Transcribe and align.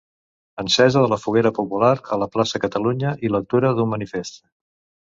Encesa 0.63 1.03
de 1.03 1.11
la 1.11 1.19
foguera 1.25 1.51
popular 1.59 1.93
a 2.17 2.19
la 2.25 2.29
plaça 2.37 2.63
Catalunya 2.67 3.13
i 3.29 3.33
lectura 3.39 3.75
d'un 3.81 3.95
manifest. 3.97 4.43